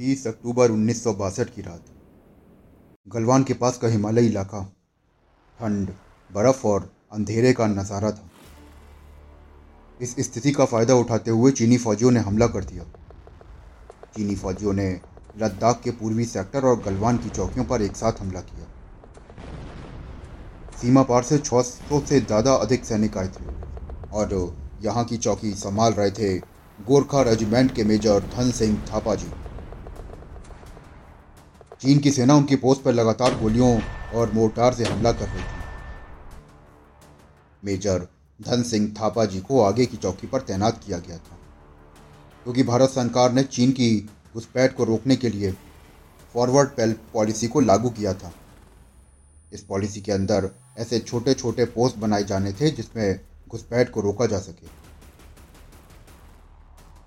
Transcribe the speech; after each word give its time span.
बीस 0.00 0.26
अक्टूबर 0.26 0.70
उन्नीस 0.70 1.02
सौ 1.04 1.12
बासठ 1.14 1.48
की 1.54 1.62
रात। 1.62 1.88
गलवान 3.06 3.42
के 3.44 3.54
पास 3.54 3.78
का 3.78 3.88
हिमालयी 3.88 4.26
इलाका। 4.26 4.60
ठंड, 5.60 5.88
बर्फ़ 6.30 6.66
और 6.66 6.88
अंधेरे 7.12 7.52
का 7.52 7.66
नज़ारा 7.66 8.10
था। 8.10 8.30
इस 10.00 10.14
स्थिति 10.20 10.52
का 10.52 10.64
फ़ायदा 10.64 10.94
उठाते 10.94 11.30
हुए 11.30 11.50
चीनी 11.52 11.78
फौजियों 11.78 12.10
ने 12.10 12.20
हमला 12.20 12.46
कर 12.46 12.64
दिया। 12.64 12.84
चीनी 14.14 14.36
फौजियों 14.36 14.72
ने 14.72 14.88
लद्दाख 15.36 15.80
के 15.84 15.90
पूर्वी 15.90 16.24
सेक्टर 16.24 16.64
और 16.64 16.80
गलवान 16.82 17.18
की 17.18 17.30
चौकियों 17.30 17.64
पर 17.64 17.82
एक 17.82 17.96
साथ 17.96 18.20
हमला 18.20 18.40
किया। 18.42 18.66
सीमा 20.78 21.02
पार 21.02 21.22
से 21.22 21.38
600 21.40 22.00
से 22.06 22.20
ज़्यादा 22.20 22.54
अधिक 22.58 22.84
सैनिक 22.84 23.18
आए 23.18 23.28
थे 23.28 23.44
और 24.12 24.34
यहाँ 24.82 25.04
की 25.04 25.16
चौकी 25.18 25.52
संभाल 25.58 25.92
रहे 25.92 26.10
थे 26.12 26.34
गोरखा 26.78 27.22
रेजिमेंट 27.22 27.74
के 27.74 27.84
मेजर 27.84 28.28
धन 28.36 28.50
सिंह 28.52 28.82
थापा 28.92 29.14
जी। 29.14 29.30
चीन 31.82 31.98
की 31.98 32.10
सेना 32.10 32.34
उनकी 32.34 32.56
पोस्ट 32.56 32.82
पर 32.82 32.92
लगातार 32.92 33.38
गोलियों 33.38 33.80
और 34.14 34.32
मोर्टार 34.32 34.74
से 34.74 34.84
हमला 34.84 35.12
कर 35.12 35.28
रही 35.28 35.42
थी। 35.42 35.60
मेजर 37.64 38.06
धन 38.40 38.62
सिंह 38.62 38.88
थापा 39.00 39.24
जी 39.24 39.40
को 39.40 39.60
आगे 39.60 39.86
की 39.86 39.96
चौकी 39.96 40.26
पर 40.26 40.40
तैनात 40.40 40.82
किया 40.84 40.98
गया 40.98 41.16
था, 41.16 41.38
क्योंकि 42.44 42.62
तो 42.62 42.68
भारत 42.68 42.90
सरकार 42.90 43.32
ने 43.32 43.42
चीन 43.42 43.70
की 43.70 44.08
घुसपैठ 44.34 44.74
को 44.76 44.84
रोकने 44.84 45.16
के 45.16 45.28
लिए 45.28 45.52
फॉरवर्ड 46.34 46.68
पेल 46.68 46.92
पॉलिसी 47.12 47.48
को 47.48 47.60
लागू 47.60 47.90
किया 47.90 48.14
था। 48.14 48.32
इस 49.52 49.62
पॉलिसी 49.62 50.00
के 50.00 50.12
अंदर 50.12 50.50
ऐसे 50.78 50.98
छोटे 50.98 51.34
छोटे 51.34 51.64
पोस्ट 51.64 51.96
बनाए 51.96 52.24
जाने 52.24 52.52
थे 52.52 52.70
जिसमें 52.70 53.20
घुसपैठ 53.48 53.90
को 53.90 54.00
रोका 54.00 54.26
जा 54.26 54.38
सके। 54.38 54.66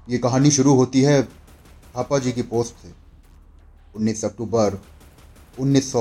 ये 0.08 0.18
कहानी 0.18 0.52
शुरू 0.52 0.74
होती 0.74 1.02
है 1.02 1.24
थापा 1.24 2.20
जी 2.20 2.32
की 2.32 2.42
पोस्ट 2.42 2.76
से। 2.76 3.03
19 3.96 4.26
अक्टूबर, 4.26 4.82
उन्नीस 5.60 5.94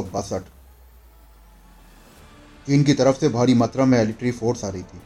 चीन 2.66 2.84
की 2.84 2.94
तरफ़ 2.94 3.16
से 3.16 3.28
भारी 3.28 3.54
मात्रा 3.54 3.84
में 3.84 3.98
मिलिट्री 3.98 4.30
फोर्स 4.30 4.64
आ 4.64 4.68
रही 4.68 4.82
थी। 4.82 5.02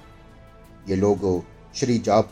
ये 0.89 0.97
लोग 0.97 1.45
श्री 1.75 1.98
जाप 1.98 2.31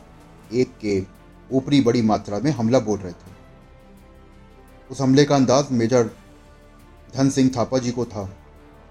एक 0.53 0.79
के 0.81 1.07
ऊपरी 1.53 1.81
बड़ी 1.81 2.03
मात्रा 2.03 2.39
में 2.39 2.51
हमला 2.51 2.79
बोल 2.79 2.99
रहे 2.99 3.13
थे। 3.13 3.33
उस 4.91 5.01
हमले 5.01 5.25
का 5.25 5.35
अंदाज 5.35 5.67
मेजर 5.71 6.11
धन 7.15 7.31
सिंह 7.31 7.51
थापा 7.57 7.79
जी 7.79 7.91
को 7.91 8.05
था। 8.05 8.37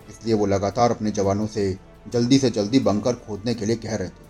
इसलिए 0.09 0.33
वो 0.33 0.45
लगातार 0.45 0.91
अपने 0.91 1.11
जवानों 1.11 1.47
से 1.47 1.77
जल्दी 2.07 2.39
से 2.39 2.49
जल्दी 2.49 2.79
बंकर 2.79 3.13
खोदने 3.13 3.53
के 3.53 3.65
लिए 3.65 3.75
कह 3.75 3.95
रहे 3.95 4.09
थे। 4.09 4.23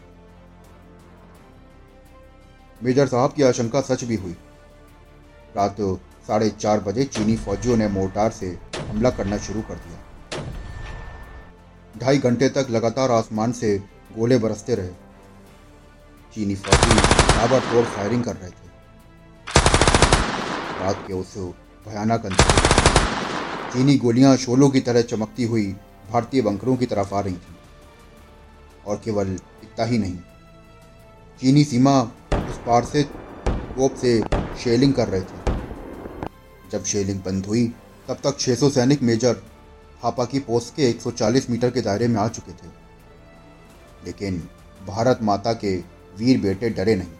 मेजर 2.83 3.07
साहब 3.07 3.33
की 3.33 3.43
आशंका 3.43 3.81
सच 3.81 4.03
भी 4.03 4.15
हुई। 4.15 4.35
रात 5.55 5.79
साढ़े 6.25 6.49
चार 6.51 6.79
बजे 6.79 7.03
चीनी 7.05 7.35
फौजियों 7.37 7.77
ने 7.77 7.87
मोर्टार 7.89 8.31
से 8.31 8.57
हमला 8.89 9.09
करना 9.09 9.37
शुरू 9.37 9.61
कर 9.61 9.75
दिया। 9.77 9.99
ढाई 11.95 12.17
घंटे 12.19 12.49
तक 12.49 12.67
लगातार 12.69 13.11
आसमान 13.11 13.51
से 13.51 13.77
गोले 14.11 14.37
बरसते 14.37 14.75
रहे। 14.75 14.93
चीनी 16.33 16.55
फौजी 16.55 16.99
ताबड़तोड़ 17.29 17.85
फायरिंग 17.85 18.23
कर 18.23 18.35
रहे 18.35 18.49
थे। 18.49 18.71
रात 20.79 21.03
के 21.07 21.13
उस 21.13 21.33
भयानक 21.87 22.25
अंधेरे 22.25 22.61
चीनी 23.73 23.97
गोलियाँ 23.97 24.35
शोलों 24.37 24.69
की 24.69 24.79
तरह 24.81 25.01
चमकती 25.03 25.43
हुई 25.43 25.65
भारतीय 26.11 26.41
बंकरों 26.41 26.75
की 26.77 26.85
तरफ़ 26.85 27.13
आ 27.15 27.19
रही 27.19 27.33
थी। 27.33 27.55
और 28.87 29.01
केवल 29.05 29.27
इतना 29.63 29.85
ही 29.85 29.97
नहीं, 29.97 30.17
चीनी 31.41 31.63
सीमा 31.63 31.99
उस 32.33 32.57
पार 32.65 32.85
से 32.85 33.03
तोप 33.03 33.95
से 33.95 34.19
शेलिंग 34.63 34.93
कर 34.93 35.07
रहे 35.07 35.21
थे। 35.21 35.42
जब 36.73 36.83
शेलिंग 36.83 37.21
बंद 37.23 37.45
हुई, 37.45 37.73
तब 38.07 38.13
तक 38.13 38.37
600 38.39 38.69
सैनिक 38.69 39.01
मेजर 39.01 39.33
थापा 40.03 40.25
की 40.25 40.39
पोस्ट 40.39 40.75
के 40.75 40.89
140 40.89 41.49
मीटर 41.49 41.71
के 41.71 41.81
दायरे 41.81 42.07
में 42.07 42.21
आ 42.21 42.27
चुके 42.27 42.51
थे। 42.51 42.71
लेकिन 44.05 44.49
भारत 44.87 45.19
माता 45.21 45.53
के 45.53 45.77
वीर 46.17 46.41
बेटे 46.41 46.69
डरे 46.69 46.95
नहीं। 46.95 47.11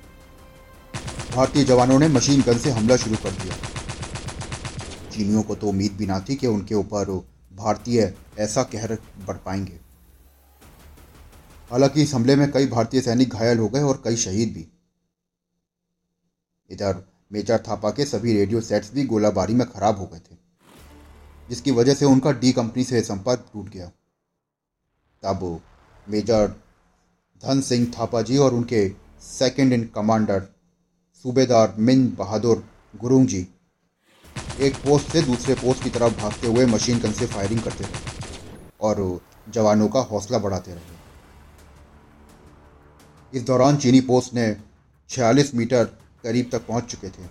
भारतीय 1.36 1.64
जवानों 1.64 2.00
ने 2.00 2.08
मशीन 2.08 2.42
गन 2.42 2.58
से 2.58 2.72
हमला 2.72 2.96
शुरू 2.96 3.16
कर 3.16 3.32
दिया। 3.32 3.56
चीनियों 5.12 5.44
को 5.44 5.56
तो 5.56 5.68
उम्मीद 5.68 5.92
भी 5.92 6.06
ना 6.06 6.20
थी 6.20 6.36
कि 6.36 6.48
उनके 6.48 6.76
ऊपर 6.76 7.06
भारतीय 7.54 8.14
ऐसा 8.40 8.64
कहर 8.64 8.98
बढ़ 9.26 9.38
पाएँगे। 9.38 9.80
हालाँकि 11.72 12.02
इस 12.02 12.14
हमले 12.14 12.36
में 12.36 12.52
कई 12.52 12.68
भारतीय 12.68 13.02
सैनिक 13.02 13.30
घायल 13.30 13.58
हो 13.58 13.70
गए 13.70 13.82
और 13.82 14.02
कई 14.06 14.16
शहीद 14.16 14.54
भी। 14.54 14.68
इधर 16.70 17.13
मेजर 17.34 17.58
थापा 17.58 17.90
के 17.90 18.06
सभी 18.06 18.34
रेडियो 18.34 18.62
सेट्स 18.62 18.94
भी 18.94 19.04
गोलाबारी 19.06 19.54
में 19.54 19.66
खराब 19.70 19.98
हो 19.98 20.06
गए 20.06 20.20
थे, 20.20 20.36
जिसकी 21.50 21.72
वजह 21.72 21.94
से 21.94 22.06
उनका 22.06 22.32
डी 22.32 22.52
कंपनी 22.52 22.84
से 22.84 23.02
संपर्क 23.02 23.46
टूट 23.54 23.70
गया। 23.70 23.88
तब, 25.24 25.62
मेजर 26.08 26.48
धन 27.44 27.62
सिंह 27.62 27.86
थापा 28.00 28.22
जी 28.22 28.38
और 28.38 28.54
उनके 28.54 28.90
सेकंड 29.22 29.74
इन 29.74 29.84
कमांडर 29.96 30.48
सूबेदार 31.26 31.76
मिन 31.80 32.08
बहादुर 32.20 32.64
गुरुंग 33.00 33.28
जी 33.28 33.48
एक 34.60 34.76
पोस्ट 34.76 35.12
से 35.12 35.22
दूसरे 35.22 35.54
पोस्ट 35.56 35.84
की 35.84 35.90
तरफ़ 35.90 36.14
भागते 36.18 36.48
हुए 36.48 36.66
मशीन 36.66 37.00
गन 37.00 37.12
से 37.12 37.26
फायरिंग 37.26 37.62
करते 37.62 37.84
रहे 37.84 38.02
और 38.82 39.22
जवानों 39.50 39.88
का 39.88 40.00
हौसला 40.00 40.38
बढ़ाते 40.38 40.74
रहे। 40.74 40.92
इस 43.34 43.44
दौरान 43.44 43.78
चीनी 43.78 44.02
पोस्ट 44.02 44.34
ने 44.34 44.46
46 45.10 45.54
मीटर 45.56 46.03
करीब 46.24 46.50
तक 46.52 46.66
पहुँच 46.68 46.84
चुके 46.84 47.10
थे। 47.10 47.24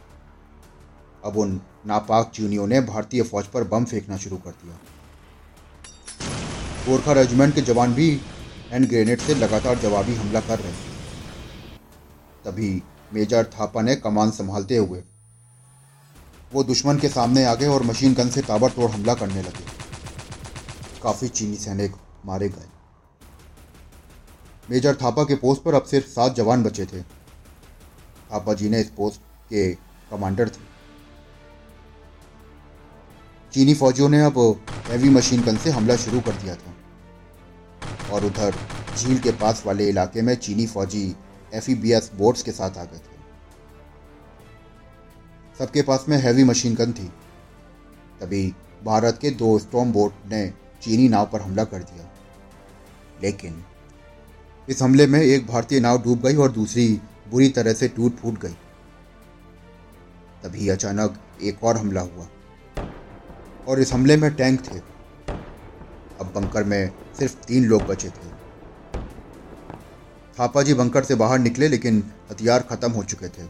अब 1.25 1.37
उन 1.37 1.61
नापाक 1.87 2.31
चीनियों 2.35 2.67
ने 2.67 2.81
भारतीय 2.81 3.23
फौज 3.23 3.47
पर 3.47 3.65
बम 3.65 3.85
फेंकना 3.85 4.17
शुरू 4.17 4.37
कर 4.37 4.51
दिया। 4.51 4.79
गोरखा 6.87 7.13
रेजिमेंट 7.13 7.55
के 7.55 7.61
जवान 7.61 7.95
भी 7.95 8.11
हैंड 8.71 8.89
ग्रेनेड 8.89 9.21
से 9.21 9.35
लगातार 9.35 9.79
जवाबी 9.79 10.15
हमला 10.15 10.41
कर 10.41 10.59
रहे 10.59 10.73
थे। 10.73 10.91
तभी 12.45 12.83
मेजर 13.15 13.45
थापा 13.45 13.83
ने 13.83 13.97
कमान 13.97 14.31
संभालते 14.31 14.77
हुए 14.77 15.03
वो 16.53 16.63
दुश्मन 16.65 16.99
के 16.99 17.09
सामने 17.09 17.45
आ 17.45 17.55
गए 17.55 17.67
और 17.67 17.83
मशीन 17.83 18.15
गन 18.15 18.29
से 18.29 18.43
ताबड़तोड़ 18.43 18.91
हमला 18.91 19.15
करने 19.15 19.43
लगे। 19.43 19.65
काफ़ी 21.03 21.29
चीनी 21.29 21.57
सैनिक 21.57 21.95
मारे 22.27 22.49
गए। 22.49 22.69
मेजर 24.71 24.95
थापा 24.95 25.25
के 25.25 25.35
पोस्ट 25.35 25.63
पर 25.63 25.75
अब 25.75 25.85
सिर्फ़ 25.85 26.07
सात 26.07 26.35
जवान 26.35 26.63
बचे 26.63 26.87
थे। 26.87 27.22
थापा 28.33 28.55
जी 28.55 28.69
ने 28.69 28.81
इस 28.81 28.91
पोस्ट 28.91 29.21
के 29.21 29.75
कमांडर 30.11 30.49
थे। 30.49 30.73
चीनी 33.53 33.75
फौजियों 33.75 34.09
ने 34.09 34.23
अब 34.23 34.65
हैवी 34.89 35.09
मशीन 35.09 35.43
गन 35.43 35.57
से 35.57 35.71
हमला 35.71 35.97
शुरू 35.97 36.21
कर 36.21 36.33
दिया 36.33 36.55
था। 36.55 36.75
और 38.13 38.25
उधर 38.25 38.55
झील 38.97 39.19
के 39.19 39.31
पास 39.31 39.63
वाले 39.67 39.89
इलाके 39.89 40.23
में 40.23 40.35
चीनी 40.35 40.67
फौजी 40.67 41.17
एफ़ 41.55 42.17
बोट्स 42.17 42.43
के 42.43 42.53
साथ 42.53 42.71
आ 42.71 42.85
गए 42.85 42.99
थे। 42.99 43.13
सबके 45.59 45.83
पास 45.83 46.05
में 46.09 46.19
हैवी 46.19 46.45
मशीन 46.45 46.75
गन 46.75 46.93
थी। 46.93 47.13
तभी 48.21 48.55
भारत 48.85 49.19
के 49.23 49.31
दो 49.31 49.59
स्टॉम 49.59 49.93
बोट 49.93 50.15
ने 50.27 50.55
चीनी 50.83 51.09
नाव 51.09 51.27
पर 51.33 51.41
हमला 51.41 51.65
कर 51.65 51.79
दिया। 51.79 52.09
लेकिन 53.23 53.65
इस 54.69 54.83
हमले 54.83 55.07
में 55.07 55.21
एक 55.21 55.47
भारतीय 55.47 55.81
नाव 55.81 56.03
डूब 56.03 56.21
गई 56.21 56.37
और 56.37 56.53
दूसरी 56.53 57.01
बुरी 57.31 57.49
तरह 57.49 57.73
से 57.73 57.89
टूट 57.89 58.17
फूट 58.17 58.39
गई। 58.41 58.57
तभी 60.43 60.69
अचानक 60.69 61.21
एक 61.43 61.65
और 61.65 61.77
हमला 61.77 62.01
हुआ। 62.01 62.27
और 63.69 63.81
इस 63.81 63.93
हमले 63.93 64.17
में 64.17 64.35
टैंक 64.35 64.61
थे। 64.61 64.79
अब 66.21 66.33
बंकर 66.35 66.65
में 66.65 66.93
सिर्फ़ 67.19 67.35
तीन 67.35 67.65
लोग 67.65 67.83
बचे 67.83 68.09
थे। 68.09 68.33
थापा 70.39 70.63
जी 70.63 70.75
बंकर 70.75 71.05
से 71.05 71.15
बाहर 71.15 71.39
निकले, 71.39 71.69
लेकिन 71.69 72.13
हथियार 72.33 72.63
खत्म 72.63 72.93
हो 72.93 73.05
चुके 73.05 73.29
थे। 73.29 73.49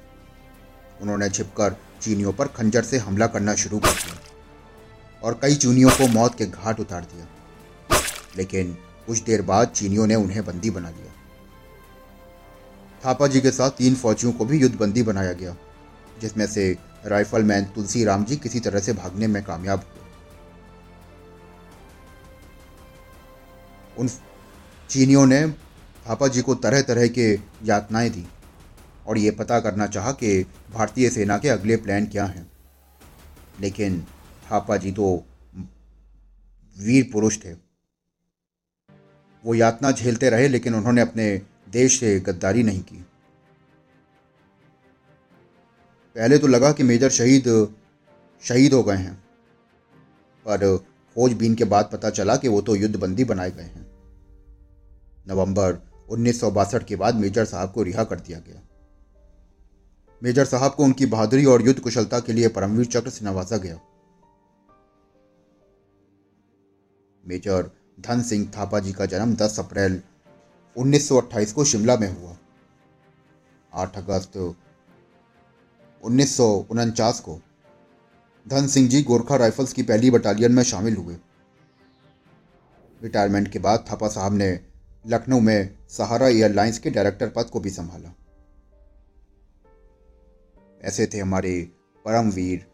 उन्होंने 1.00 1.28
छिपकर 1.28 1.76
चीनियों 2.00 2.32
पर 2.32 2.46
खंजर 2.46 2.82
से 2.82 2.98
हमला 2.98 3.26
करना 3.26 3.54
शुरू 3.54 3.78
कर 3.78 3.90
दिया 3.90 4.20
और 5.22 5.38
कई 5.42 5.54
चीनियों 5.54 5.90
को 5.90 6.08
मौत 6.08 6.34
के 6.34 6.46
घाट 6.46 6.80
उतार 6.80 7.00
दिया। 7.00 7.26
लेकिन 8.36 8.78
कुछ 9.06 9.22
देर 9.22 9.42
बाद 9.42 9.68
चीनियों 9.68 10.06
ने 10.06 10.14
उन्हें 10.14 10.44
बंदी 10.44 10.70
बना 10.70 10.90
लिया। 10.90 11.11
थापा 13.04 13.26
जी 13.26 13.40
के 13.40 13.50
साथ 13.50 13.70
तीन 13.70 13.94
फौजियों 13.94 14.32
को 14.32 14.44
भी 14.44 14.58
युद्धबंदी 14.58 15.02
बनाया 15.02 15.32
गया, 15.32 15.56
जिसमें 16.20 16.46
से 16.46 16.78
राइफलमैन 17.06 17.64
तुलसी 17.64 18.04
राम 18.04 18.24
जी 18.24 18.36
किसी 18.36 18.60
तरह 18.60 18.80
से 18.80 18.92
भागने 18.92 19.26
में 19.26 19.42
कामयाब 19.42 19.78
हुए। 19.78 20.00
उन 23.98 24.08
चीनियों 24.90 25.26
ने 25.26 25.46
थापा 26.06 26.28
जी 26.28 26.42
को 26.42 26.54
तरह 26.54 26.82
तरह 26.82 27.08
के 27.08 27.32
यातनाएँ 27.64 28.10
दी 28.10 28.26
और 29.06 29.18
ये 29.18 29.30
पता 29.30 29.60
करना 29.60 29.86
चाहा 29.86 30.12
कि 30.12 30.46
भारतीय 30.70 31.10
सेना 31.10 31.38
के 31.38 31.48
अगले 31.48 31.76
प्लान 31.76 32.06
क्या 32.06 32.24
हैं। 32.24 32.50
लेकिन 33.60 34.00
थापा 34.50 34.76
जी 34.76 34.92
तो 34.92 35.24
वीर 36.76 37.08
पुरुष 37.12 37.38
थे। 37.44 37.52
वो 39.44 39.54
यातना 39.54 39.90
झेलते 39.90 40.30
रहे, 40.30 40.48
लेकिन 40.48 40.74
उन्होंने 40.74 41.00
अपने 41.00 41.42
देश 41.72 42.00
से 42.00 42.20
गद्दारी 42.20 42.62
नहीं 42.62 42.80
की। 42.80 42.96
पहले 46.16 46.38
तो 46.38 46.46
लगा 46.46 46.72
कि 46.72 46.82
मेजर 46.82 47.10
शहीद 47.10 47.74
शहीद 48.42 48.72
हो 48.72 48.82
गए 48.82 48.96
हैं। 48.96 49.14
पर 50.48 50.76
खोजबीन 51.14 51.54
के 51.54 51.64
बाद 51.64 51.90
पता 51.92 52.10
चला 52.10 52.36
कि 52.36 52.48
वो 52.48 52.60
तो 52.60 52.76
युद्धबंदी 52.76 53.24
बनाए 53.24 53.50
गए 53.50 53.62
हैं। 53.62 53.86
नवंबर 55.28 55.78
उन्नीस 56.10 56.40
सौ 56.40 56.50
बासठ 56.50 56.84
के 56.84 56.96
बाद 56.96 57.14
मेजर 57.14 57.44
साहब 57.44 57.72
को 57.72 57.82
रिहा 57.82 58.04
कर 58.04 58.20
दिया 58.20 58.38
गया। 58.38 58.62
मेजर 60.22 60.44
साहब 60.44 60.74
को 60.74 60.84
उनकी 60.84 61.06
बहादुरी 61.06 61.44
और 61.44 61.62
युद्ध 61.62 61.80
कुशलता 61.80 62.20
के 62.20 62.32
लिए 62.32 62.48
परमवीर 62.48 62.86
चक्र 62.86 63.10
से 63.10 63.24
नवाजा 63.24 63.56
गया। 63.56 63.80
मेजर 67.26 67.70
धन 68.00 68.22
सिंह 68.22 68.52
थापा 68.58 68.78
जी 68.78 68.92
का 68.92 69.06
जन्म 69.06 69.34
10 69.34 69.60
अप्रैल 69.60 70.02
1928 70.76 71.52
को 71.52 71.64
शिमला 71.64 71.96
में 71.96 72.08
हुआ। 72.08 72.36
8 73.72 73.96
अगस्त 73.96 74.36
उन्नीस 76.04 76.36
सौ 76.36 76.66
उनचास 76.70 77.20
को 77.20 77.40
धन 78.48 78.66
सिंह 78.66 78.88
जी 78.88 79.02
गोरखा 79.02 79.36
राइफल्स 79.36 79.72
की 79.72 79.82
पहली 79.82 80.10
बटालियन 80.10 80.52
में 80.52 80.62
शामिल 80.62 80.96
हुए। 80.96 81.16
रिटायरमेंट 83.02 83.48
के 83.48 83.58
बाद 83.58 83.84
थापा 83.90 84.08
साहब 84.08 84.32
ने 84.32 84.60
लखनऊ 85.06 85.40
में 85.40 85.78
सहारा 85.88 86.28
एयरलाइंस 86.28 86.78
के 86.78 86.90
डायरेक्टर 86.90 87.28
पद 87.28 87.44
को 87.44 87.60
भी 87.60 87.70
संभाला। 87.70 88.14
ऐसे 90.80 91.06
थे 91.06 91.18
हमारे 91.18 91.72
परमवीर 92.04 92.66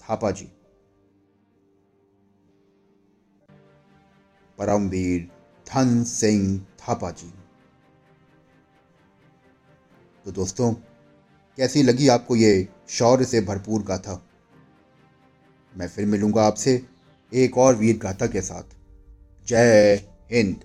थापा 0.00 0.30
जी। 0.30 0.44
परमवीर 4.58 5.37
धन 5.68 6.02
सिंह 6.04 6.58
थापा 6.80 7.10
जी 7.10 7.32
तो 10.26 10.32
दोस्तों 10.32 10.72
कैसी 11.58 11.82
लगी 11.82 12.08
आपको 12.08 12.36
ये 12.36 12.52
शौर्य 12.88 13.24
से 13.24 13.40
भरपूर 13.40 13.82
गाथा 13.82 14.20
मैं 15.74 15.88
फिर 15.88 16.06
मिलूँगा 16.06 16.42
आपसे 16.42 16.80
एक 17.32 17.58
और 17.58 17.74
वीर 17.74 17.98
गाथा 17.98 18.26
के 18.26 18.40
साथ 18.42 18.76
जय 19.46 19.94
हिंद 20.32 20.64